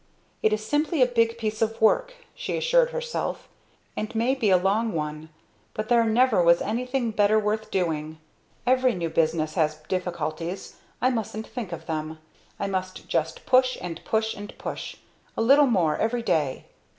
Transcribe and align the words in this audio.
"It 0.41 0.51
is 0.51 0.65
simply 0.65 1.03
a 1.03 1.05
big 1.05 1.37
piece 1.37 1.61
of 1.61 1.79
work," 1.79 2.15
she 2.33 2.57
assured 2.57 2.89
herself, 2.89 3.47
"and 3.95 4.15
may 4.15 4.33
be 4.33 4.49
a 4.49 4.57
long 4.57 4.93
one, 4.93 5.29
but 5.75 5.89
there 5.89 6.03
never 6.05 6.41
was 6.41 6.59
anything 6.59 7.11
better 7.11 7.37
worth 7.37 7.69
doing. 7.69 8.17
Every 8.65 8.95
new 8.95 9.11
business 9.11 9.53
has 9.53 9.75
difficulties, 9.87 10.77
I 11.03 11.11
mustn't 11.11 11.45
think 11.45 11.71
of 11.71 11.85
them. 11.85 12.17
I 12.59 12.65
must 12.65 13.07
just 13.07 13.45
push 13.45 13.77
and 13.79 14.03
push 14.03 14.33
and 14.33 14.57
push 14.57 14.95
a 15.37 15.41
little 15.43 15.67
more 15.67 15.95
every 15.97 16.23
day." 16.23 16.65